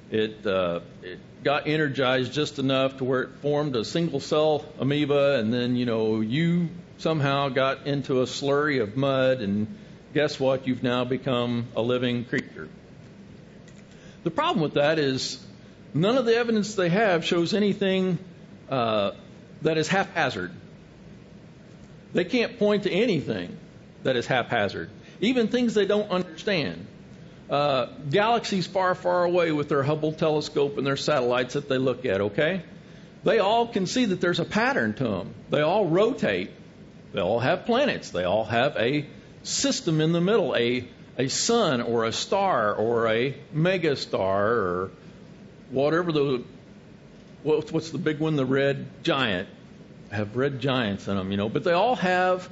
[0.09, 5.39] it, uh, it got energized just enough to where it formed a single cell amoeba
[5.39, 9.73] and then, you know, you somehow got into a slurry of mud and
[10.13, 10.67] guess what?
[10.67, 12.67] You've now become a living creature.
[14.25, 15.41] The problem with that is
[15.93, 18.17] none of the evidence they have shows anything
[18.69, 19.11] uh,
[19.61, 20.51] that is haphazard.
[22.13, 23.57] They can't point to anything
[24.03, 26.87] that is haphazard, even things they don't understand.
[27.49, 32.05] Uh, galaxies far, far away with their Hubble telescope and their satellites that they look
[32.05, 32.63] at, okay?
[33.23, 35.33] They all can see that there's a pattern to them.
[35.49, 36.51] They all rotate.
[37.13, 38.09] They all have planets.
[38.09, 39.05] They all have a
[39.43, 44.91] system in the middle, a, a sun or a star or a megastar or
[45.71, 46.43] whatever the
[47.43, 48.35] what's, what's the big one?
[48.35, 49.49] The red giant.
[50.11, 51.47] Have red giants in them, you know.
[51.47, 52.49] But they all have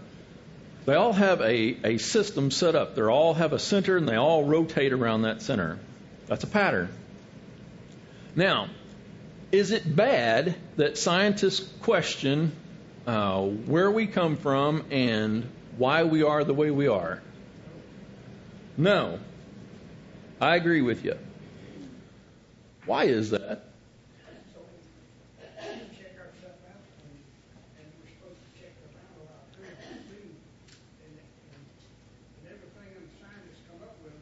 [0.86, 2.96] they all have a, a system set up.
[2.96, 5.78] They all have a center and they all rotate around that center.
[6.28, 6.90] That's a pattern.
[8.36, 8.70] Now,
[9.52, 12.54] is it bad that scientists question
[13.06, 17.22] uh, where we come from and why we are the way we are?
[18.78, 19.20] No.
[20.40, 21.18] I agree with you.
[22.86, 23.66] Why is that?
[24.54, 24.64] So
[25.68, 27.20] we check ourselves out and,
[27.76, 29.68] and we're supposed to check the Bible out too,
[30.08, 30.32] too.
[31.04, 34.16] And, and, and everything the scientists come up with,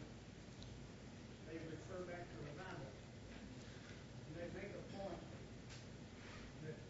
[1.45, 2.89] they refer back to the Bible.
[2.89, 5.21] And they make a point
[6.65, 6.81] that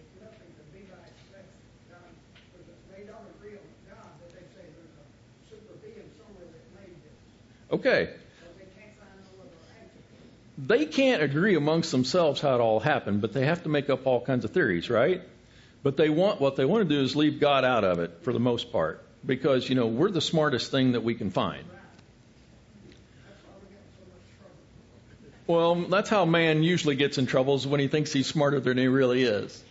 [0.00, 1.46] if nothing could be like that,
[1.92, 2.10] God,
[2.48, 5.06] because they don't agree on God, but they say there's a
[5.52, 7.20] super being somewhere that made this.
[7.80, 8.10] Okay.
[10.58, 14.06] They can't agree amongst themselves how it all happened, but they have to make up
[14.06, 15.22] all kinds of theories, right?
[15.82, 18.34] But they want what they want to do is leave God out of it for
[18.34, 21.64] the most part, because you know we're the smartest thing that we can find.
[25.46, 28.76] Well, that's how man usually gets in trouble is when he thinks he's smarter than
[28.76, 29.64] he really is.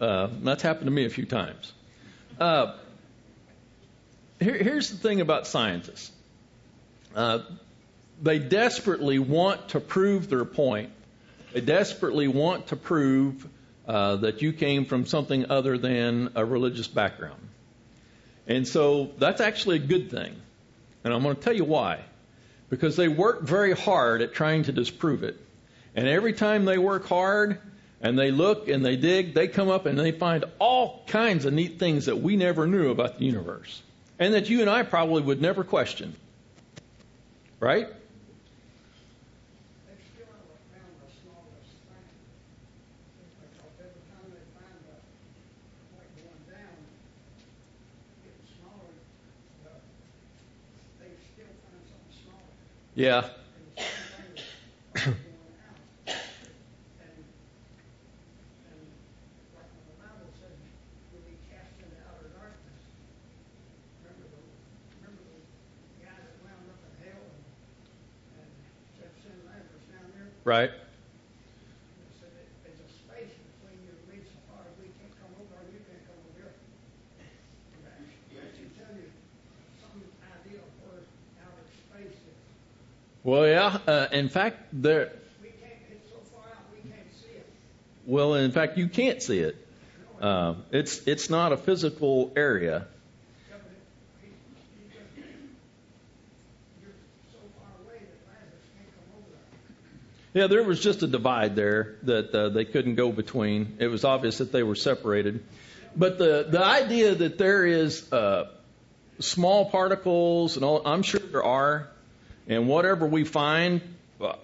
[0.00, 1.72] Uh, that's happened to me a few times.
[2.38, 2.76] Uh,
[4.38, 6.12] here, here's the thing about scientists.
[7.18, 7.40] Uh,
[8.22, 10.90] they desperately want to prove their point.
[11.52, 13.44] They desperately want to prove
[13.88, 17.40] uh, that you came from something other than a religious background.
[18.46, 20.36] And so that's actually a good thing.
[21.02, 22.04] And I'm going to tell you why.
[22.70, 25.40] Because they work very hard at trying to disprove it.
[25.96, 27.58] And every time they work hard
[28.00, 31.52] and they look and they dig, they come up and they find all kinds of
[31.52, 33.82] neat things that we never knew about the universe.
[34.20, 36.14] And that you and I probably would never question.
[37.60, 37.88] Right?
[37.88, 37.94] They
[39.98, 42.06] still haven't found the smallest thing.
[43.42, 45.02] Because every time they find a
[45.90, 46.78] point going down,
[48.22, 48.94] getting smaller,
[49.66, 49.82] uh,
[51.02, 52.54] they still find something smaller.
[52.94, 53.26] Yeah.
[53.26, 54.38] And the same thing
[54.94, 55.82] with going out.
[57.02, 57.10] And,
[58.70, 58.86] and
[59.58, 60.54] like when the Bible said,
[61.10, 62.86] you'll be cast into outer darkness.
[64.06, 64.46] Remember the,
[64.98, 65.42] remember the
[66.06, 68.50] guy that wound up in hell and, and
[68.98, 70.30] said sin Lazarus down there?
[70.48, 70.70] Right?
[83.24, 83.78] Well, yeah.
[83.86, 85.12] Uh, in fact, there.
[85.42, 87.46] We can't, it's so far out, we can't see it.
[88.06, 89.54] Well, in fact, you can't see it.
[90.18, 92.86] Uh, it's it's not a physical area.
[93.50, 93.82] Yeah, but it,
[94.22, 94.28] he,
[94.80, 95.12] he just,
[96.80, 96.96] you're
[97.32, 99.44] so far away that Lazarus can't come over there.
[100.34, 103.76] Yeah, there was just a divide there that uh, they couldn't go between.
[103.78, 105.42] It was obvious that they were separated.
[105.96, 108.50] But the the idea that there is uh,
[109.18, 111.88] small particles and all, I'm sure there are,
[112.46, 113.80] and whatever we find,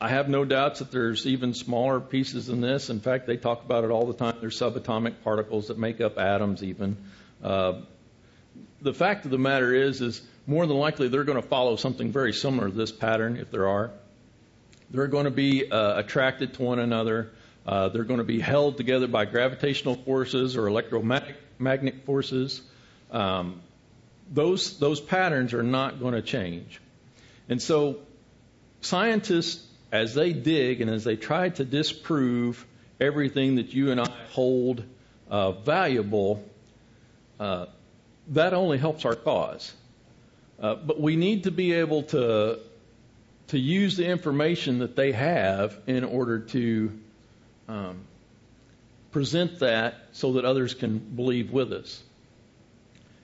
[0.00, 2.90] I have no doubts that there's even smaller pieces than this.
[2.90, 4.36] In fact, they talk about it all the time.
[4.40, 6.96] There's subatomic particles that make up atoms, even.
[7.42, 7.82] Uh,
[8.80, 12.12] the fact of the matter is, is more than likely they're going to follow something
[12.12, 13.90] very similar to this pattern, if there are.
[14.94, 17.32] They're going to be uh, attracted to one another.
[17.66, 22.62] Uh, they're going to be held together by gravitational forces or electromagnetic forces.
[23.10, 23.60] Um,
[24.32, 26.80] those those patterns are not going to change.
[27.48, 27.98] And so,
[28.82, 32.64] scientists, as they dig and as they try to disprove
[33.00, 34.84] everything that you and I hold
[35.28, 36.48] uh, valuable,
[37.40, 37.66] uh,
[38.28, 39.74] that only helps our cause.
[40.60, 42.60] Uh, but we need to be able to
[43.48, 46.92] to use the information that they have in order to
[47.68, 48.00] um,
[49.12, 52.02] present that so that others can believe with us.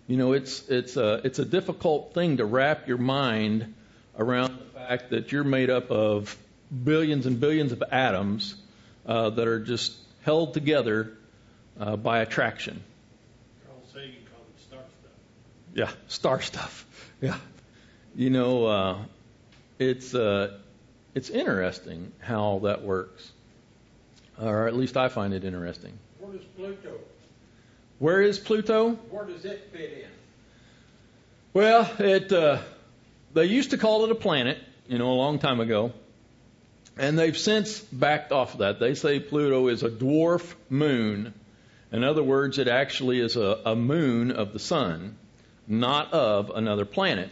[0.06, 3.74] You know, it's it's a it's a difficult thing to wrap your mind
[4.18, 6.36] around the fact that you're made up of
[6.84, 8.54] billions and billions of atoms
[9.06, 11.16] uh, that are just held together
[11.78, 12.82] uh, by attraction.
[13.66, 15.12] Carl Sagan called it star stuff.
[15.74, 16.86] Yeah, star stuff.
[17.22, 17.36] Yeah,
[18.16, 18.98] you know, uh,
[19.80, 20.58] it's uh,
[21.14, 23.32] it's interesting how that works,
[24.40, 25.98] or at least I find it interesting.
[26.18, 27.00] Where does Pluto,
[27.98, 28.90] Where is Pluto?
[29.10, 30.10] where does it fit in?
[31.54, 32.58] Well, it uh,
[33.34, 35.92] they used to call it a planet, you know, a long time ago,
[36.96, 38.78] and they've since backed off of that.
[38.78, 41.34] They say Pluto is a dwarf moon.
[41.92, 45.16] In other words, it actually is a, a moon of the sun,
[45.66, 47.30] not of another planet.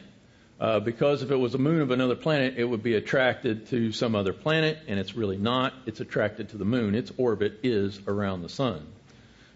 [0.60, 3.92] Uh, because if it was a moon of another planet, it would be attracted to
[3.92, 5.72] some other planet, and it's really not.
[5.86, 6.96] It's attracted to the moon.
[6.96, 8.84] Its orbit is around the sun.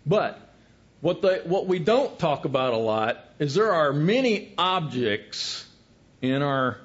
[0.07, 0.39] But
[1.01, 5.67] what, the, what we don't talk about a lot is there are many objects
[6.21, 6.79] in our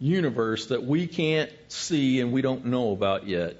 [0.00, 3.56] universe that we can't see and we don't know about yet.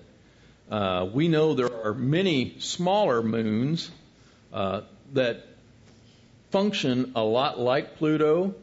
[0.69, 3.91] Uh, we know there are many smaller moons
[4.53, 4.81] uh,
[5.13, 5.47] that
[6.51, 8.55] function a lot like Pluto,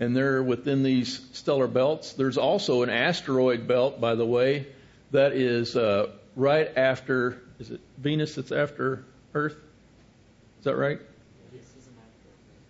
[0.00, 2.12] and they're within these stellar belts.
[2.12, 4.66] There's also an asteroid belt, by the way,
[5.10, 9.56] that is uh, right after, is it Venus that's after Earth?
[10.58, 11.00] Is that right?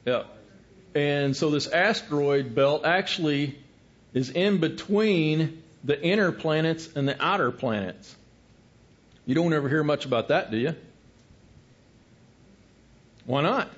[0.07, 0.23] Yeah.
[0.95, 3.59] And so this asteroid belt actually
[4.15, 8.15] is in between the inner planets and the outer planets.
[9.27, 10.75] You don't ever hear much about that, do you?
[13.27, 13.71] Why not?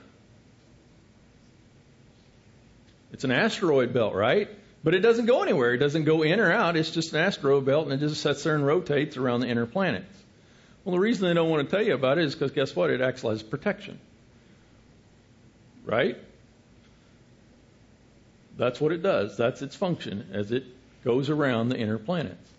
[3.21, 4.49] It's an asteroid belt, right?
[4.83, 5.75] But it doesn't go anywhere.
[5.75, 6.75] It doesn't go in or out.
[6.79, 9.67] It's just an asteroid belt, and it just sits there and rotates around the inner
[9.67, 10.17] planets.
[10.83, 12.89] Well, the reason they don't want to tell you about it is because guess what?
[12.89, 14.01] It acts as protection.
[15.85, 16.17] Right?
[18.57, 19.37] That's what it does.
[19.37, 20.65] That's its function as it
[21.05, 22.51] goes around the inner planets.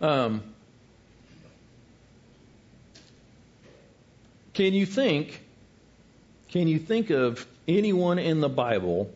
[0.00, 0.44] Um,
[4.54, 5.42] can you think?
[6.52, 9.10] can you think of anyone in the Bible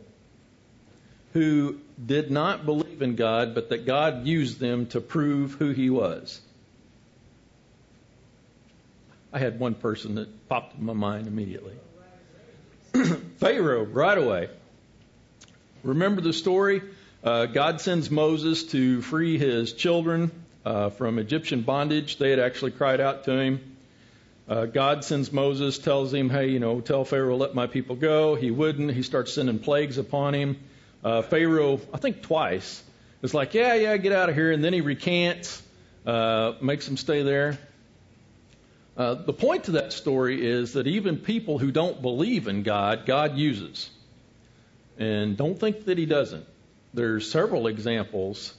[1.32, 5.90] who did not believe in God, but that God used them to prove who He
[5.90, 6.40] was?
[9.32, 11.74] I had one person that popped in my mind immediately.
[13.36, 14.48] Pharaoh, right away.
[15.82, 16.82] Remember the story?
[17.22, 20.30] Uh, God sends Moses to free his children
[20.64, 22.18] uh, from Egyptian bondage.
[22.18, 23.75] They had actually cried out to him.
[24.48, 28.36] Uh, God sends Moses, tells him, hey, you know, tell Pharaoh, let my people go.
[28.36, 28.92] He wouldn't.
[28.92, 30.58] He starts sending plagues upon him.
[31.02, 32.82] Uh, Pharaoh, I think twice,
[33.22, 34.52] is like, yeah, yeah, get out of here.
[34.52, 35.62] And then he recants,
[36.06, 37.58] uh, makes him stay there.
[38.96, 43.04] Uh, the point to that story is that even people who don't believe in God,
[43.04, 43.90] God uses.
[44.98, 46.46] And don't think that He doesn't.
[46.94, 48.54] There's several examples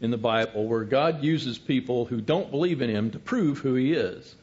[0.00, 3.74] in the Bible where God uses people who don't believe in Him to prove who
[3.74, 4.34] He is.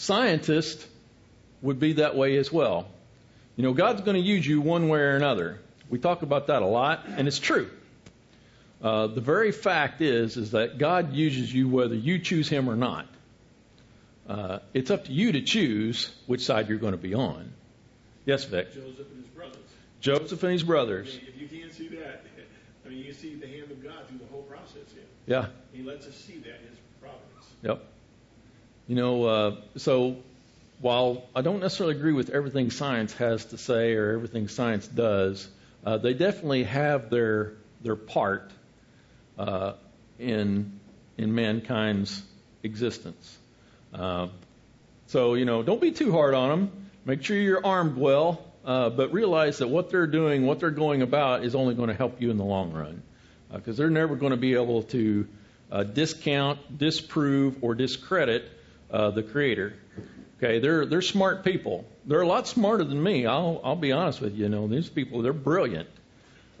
[0.00, 0.86] Scientists
[1.60, 2.88] would be that way as well.
[3.56, 5.60] You know, God's going to use you one way or another.
[5.90, 7.68] We talk about that a lot, and it's true.
[8.82, 12.76] Uh, the very fact is, is that God uses you whether you choose Him or
[12.76, 13.08] not.
[14.26, 17.52] Uh, it's up to you to choose which side you're going to be on.
[18.24, 18.72] Yes, Vic.
[18.72, 19.58] Joseph and his brothers.
[20.00, 21.14] Joseph and his I brothers.
[21.14, 22.24] mean, if you can't see that,
[22.86, 25.04] I mean, you see the hand of God through the whole process here.
[25.26, 25.48] Yeah.
[25.74, 27.46] He lets us see that, in his providence.
[27.62, 27.84] Yep.
[28.90, 30.16] You know, uh, so
[30.80, 35.48] while I don't necessarily agree with everything science has to say or everything science does,
[35.86, 37.52] uh, they definitely have their
[37.84, 38.50] their part
[39.38, 39.74] uh,
[40.18, 40.80] in
[41.16, 42.20] in mankind's
[42.64, 43.38] existence.
[43.94, 44.26] Uh,
[45.06, 46.72] so you know, don't be too hard on them.
[47.04, 51.02] Make sure you're armed well, uh, but realize that what they're doing, what they're going
[51.02, 53.04] about, is only going to help you in the long run,
[53.52, 55.28] because they're never going to be able to
[55.70, 58.50] uh, discount, disprove, or discredit
[58.92, 59.74] uh, the Creator.
[60.38, 61.84] Okay, they're they're smart people.
[62.06, 63.26] They're a lot smarter than me.
[63.26, 64.44] I'll I'll be honest with you.
[64.44, 65.88] You know, these people they're brilliant.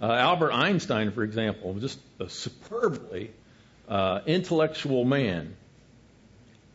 [0.02, 3.30] Uh, Albert Einstein, for example, just a superbly
[3.88, 5.56] uh, intellectual man,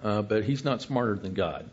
[0.04, 1.70] uh, but he's not smarter than God.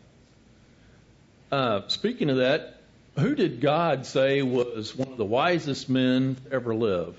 [1.51, 2.81] Uh, speaking of that,
[3.17, 7.15] who did God say was one of the wisest men to ever live?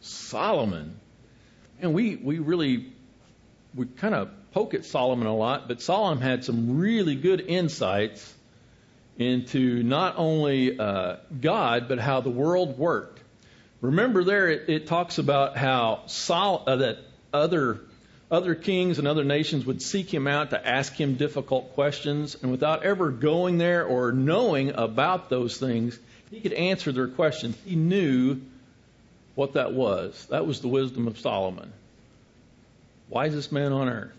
[0.00, 0.98] Solomon.
[1.80, 2.86] And we we really
[3.74, 8.34] we kind of poke at Solomon a lot, but Solomon had some really good insights
[9.18, 13.20] into not only uh, God, but how the world worked.
[13.80, 16.98] Remember, there it, it talks about how Sol- uh, that
[17.32, 17.80] other
[18.30, 22.50] other kings and other nations would seek him out to ask him difficult questions, and
[22.50, 25.98] without ever going there or knowing about those things,
[26.30, 27.56] he could answer their questions.
[27.64, 28.40] He knew
[29.34, 30.26] what that was.
[30.26, 31.72] That was the wisdom of Solomon.
[33.08, 34.17] Wisest man on earth.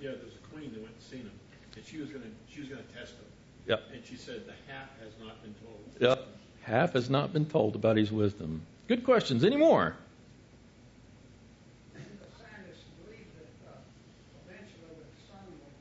[0.00, 1.32] Yeah, there's a queen that went and seen him,
[1.76, 3.24] and she was gonna she was gonna test him.
[3.66, 3.82] Yep.
[3.92, 5.80] And she said the half has not been told.
[6.00, 6.26] Yep.
[6.62, 8.62] Half has not been told about his wisdom.
[8.86, 9.44] Good questions.
[9.44, 9.96] Any more?
[11.94, 12.00] The
[12.38, 13.76] scientists believe that uh,
[14.46, 15.72] eventually the sun will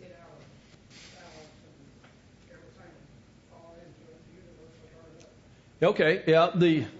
[0.00, 0.44] get out of
[1.16, 5.94] balance and everything will fall into it, the universe will burn up.
[5.94, 6.22] Okay.
[6.26, 6.50] Yeah.
[6.54, 6.99] The What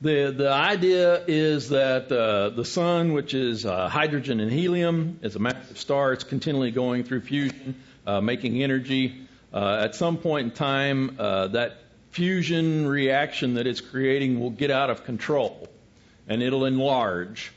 [0.00, 5.36] the the idea is that uh, the sun, which is uh, hydrogen and helium, is
[5.36, 6.12] a massive star.
[6.12, 7.74] It's continually going through fusion,
[8.06, 9.26] uh, making energy.
[9.52, 11.78] Uh, at some point in time, uh, that
[12.10, 15.68] fusion reaction that it's creating will get out of control,
[16.28, 17.52] and it'll enlarge.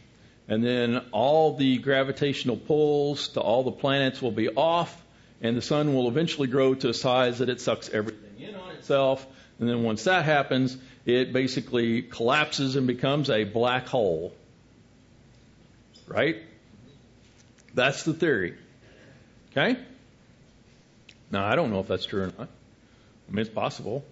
[0.48, 5.02] And then all the gravitational pulls to all the planets will be off,
[5.42, 8.72] and the sun will eventually grow to a size that it sucks everything in on
[8.72, 9.26] itself.
[9.60, 10.76] And then once that happens,
[11.06, 14.34] it basically collapses and becomes a black hole.
[16.08, 16.38] Right?
[17.74, 18.56] That's the theory.
[19.52, 19.78] Okay?
[21.32, 22.50] Now, I don't know if that's true or not.
[23.28, 24.04] I mean, it's possible.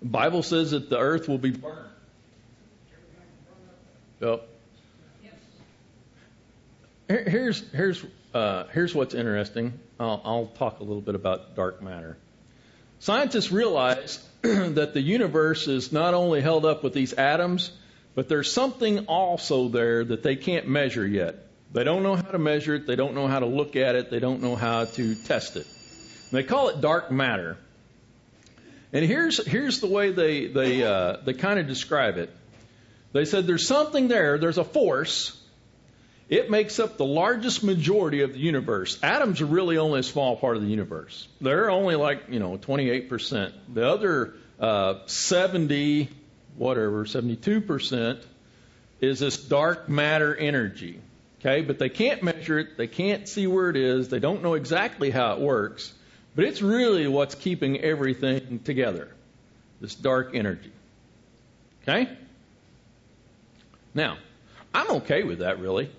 [0.00, 1.88] The Bible says that the earth will be burned.
[4.20, 4.48] Yep.
[7.08, 9.78] Here's here's uh, here's what's interesting.
[9.98, 12.16] I'll, I'll talk a little bit about dark matter.
[13.00, 17.72] Scientists realize that the universe is not only held up with these atoms,
[18.14, 21.46] but there's something also there that they can't measure yet.
[21.72, 22.86] They don't know how to measure it.
[22.86, 24.10] They don't know how to look at it.
[24.10, 25.66] They don't know how to test it.
[25.66, 27.56] And they call it dark matter.
[28.92, 32.30] And here's here's the way they they uh, they kind of describe it.
[33.12, 34.36] They said there's something there.
[34.36, 35.39] There's a force
[36.30, 39.00] it makes up the largest majority of the universe.
[39.02, 41.26] Atoms are really only a small part of the universe.
[41.40, 43.52] They're only like, you know, 28%.
[43.74, 46.08] The other uh, 70,
[46.56, 48.22] whatever, 72%
[49.00, 51.00] is this dark matter energy.
[51.40, 54.54] Okay, but they can't measure it, they can't see where it is, they don't know
[54.54, 55.92] exactly how it works,
[56.36, 59.08] but it's really what's keeping everything together.
[59.80, 60.70] This dark energy.
[61.82, 62.08] Okay?
[63.94, 64.18] Now,
[64.72, 65.90] I'm okay with that really.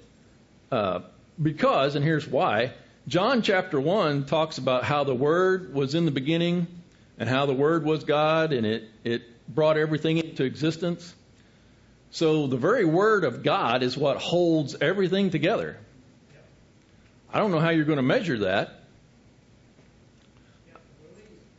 [0.71, 1.01] Uh,
[1.41, 2.73] because, and here's why,
[3.07, 6.67] John chapter 1 talks about how the Word was in the beginning
[7.17, 11.13] and how the Word was God and it, it brought everything into existence.
[12.11, 15.77] So the very Word of God is what holds everything together.
[17.33, 18.77] I don't know how you're going to measure that.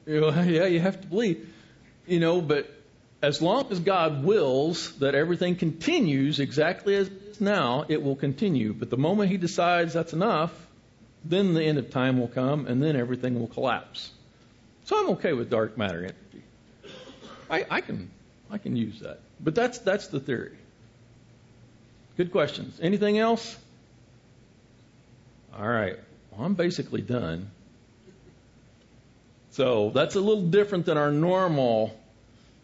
[0.05, 1.49] Yeah, you have to believe.
[2.09, 2.69] You know, but
[3.23, 7.09] as long as God wills that everything continues exactly as
[7.41, 8.73] now, it will continue.
[8.73, 10.53] But the moment He decides that's enough,
[11.25, 14.11] then the end of time will come and then everything will collapse.
[14.85, 16.45] So I'm okay with dark matter energy.
[17.49, 18.11] I, I can
[18.51, 19.21] I can use that.
[19.41, 20.57] But that's that's the theory.
[22.17, 22.79] Good questions.
[22.83, 23.57] Anything else?
[25.57, 25.99] All right.
[26.31, 27.51] Well, I'm basically done.
[29.53, 31.99] So that's a little different than our normal,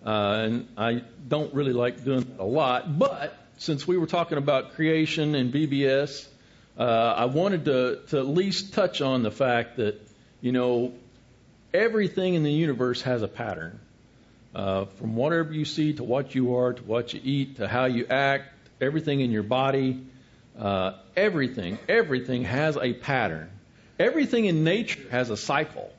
[0.05, 2.99] uh, and I don't really like doing that a lot.
[2.99, 6.27] But since we were talking about creation and BBS,
[6.79, 10.01] uh, I wanted to, to at least touch on the fact that,
[10.41, 10.95] you know,
[11.75, 13.81] everything in the universe has a pattern.
[14.55, 17.85] Uh, from whatever you see to what you are to what you eat to how
[17.85, 18.45] you act,
[18.81, 20.07] everything in your body,
[20.59, 23.51] uh, everything, everything has a pattern.
[23.99, 25.93] Everything in nature has a cycle.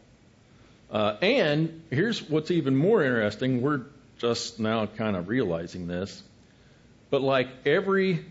[0.90, 3.62] Uh, and here's what's even more interesting.
[3.62, 3.82] We're
[4.18, 6.24] just now kind of realizing this.
[7.10, 8.26] But like every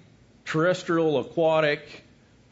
[0.45, 2.05] terrestrial, aquatic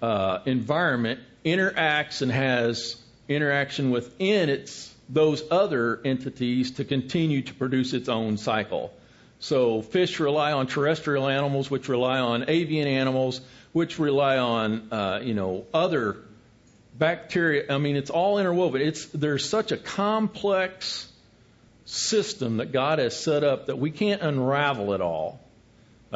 [0.03, 2.97] uh, environment interacts and has
[3.29, 8.93] interaction within its those other entities to continue to produce its own cycle.
[9.39, 13.41] So fish rely on terrestrial animals, which rely on avian animals,
[13.73, 16.17] which rely on uh, you know other
[16.99, 17.73] bacteria.
[17.73, 18.81] I mean, it's all interwoven.
[18.81, 21.11] It's there's such a complex
[21.85, 25.41] system that God has set up that we can't unravel it all.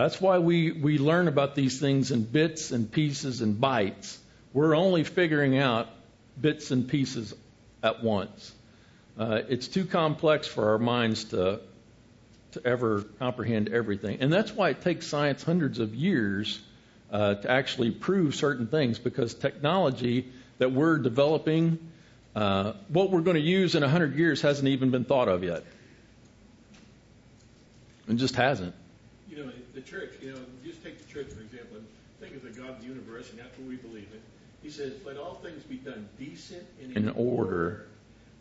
[0.01, 4.17] That's why we, we learn about these things in bits and pieces and bytes.
[4.55, 5.91] We're only figuring out
[6.41, 7.35] bits and pieces
[7.83, 8.51] at once.
[9.19, 11.61] Uh, it's too complex for our minds to
[12.53, 16.59] to ever comprehend everything, and that's why it takes science hundreds of years
[17.13, 20.27] uh, to actually prove certain things because technology
[20.59, 21.79] that we're developing,
[22.35, 25.63] uh, what we're going to use in hundred years hasn't even been thought of yet.
[28.09, 28.75] It just hasn't.
[29.31, 31.87] You know, the church, you know, just take the church for example, and
[32.21, 34.21] think of the God of the universe, and that's what we believe in.
[34.63, 37.87] He says, let all things be done decent and in, In order.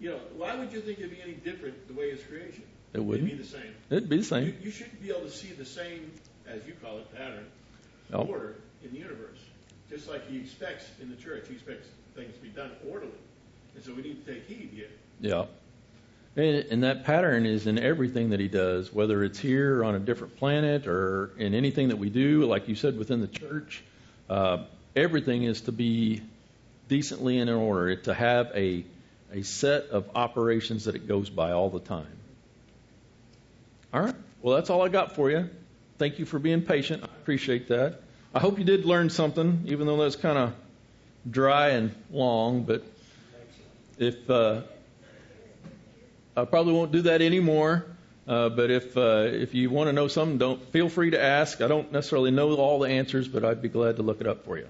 [0.02, 2.64] You know, why would you think it'd be any different the way it's creation?
[2.94, 3.28] It wouldn't.
[3.28, 3.76] It'd be the same.
[3.92, 4.58] It'd be the You, same.
[4.64, 6.12] you should be able to see the same,
[6.48, 7.46] as you call it, pattern,
[8.12, 8.24] Oh.
[8.26, 9.38] order in the universe.
[9.90, 13.12] Just like he expects in the church, he expects things to be done orderly.
[13.76, 14.90] And so we need to take heed here.
[15.22, 15.46] Yeah.
[16.36, 20.00] And, and that pattern is in everything that he does, whether it's here on a
[20.00, 23.84] different planet or in anything that we do, like you said, within the church.
[24.30, 24.64] Uh,
[24.96, 26.22] everything is to be
[26.88, 28.84] decently in order, to have a,
[29.34, 32.08] a set of operations that it goes by all the time.
[33.94, 34.16] All right.
[34.42, 35.50] Well, that's all I got for you.
[35.98, 37.04] Thank you for being patient.
[37.04, 38.02] I appreciate that.
[38.34, 40.54] I hope you did learn something, even though that's kind of
[41.30, 42.64] dry and long.
[42.64, 42.84] But
[43.98, 44.62] if uh,
[46.42, 47.86] I probably won't do that anymore.
[48.28, 51.62] Uh, but if uh, if you want to know something, don't feel free to ask.
[51.62, 54.46] I don't necessarily know all the answers, but I'd be glad to look it up
[54.46, 54.68] for you.